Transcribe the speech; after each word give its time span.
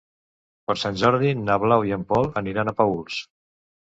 Per 0.69 0.75
Sant 0.83 0.95
Jordi 1.01 1.33
na 1.41 1.57
Blau 1.63 1.85
i 1.89 1.93
en 1.97 2.05
Pol 2.13 2.25
aniran 2.41 2.73
a 2.73 2.73
Paüls. 2.81 3.19